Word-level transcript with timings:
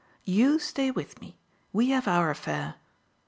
YOU 0.25 0.57
stay 0.57 0.89
with 0.89 1.21
me 1.21 1.37
we 1.71 1.89
have 1.91 2.07
our 2.07 2.31
affair." 2.31 2.73